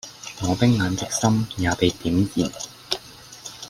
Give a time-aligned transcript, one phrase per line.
[0.41, 2.51] 我冰冷的心也被點燃